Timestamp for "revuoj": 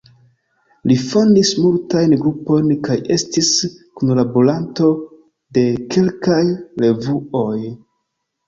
6.87-7.57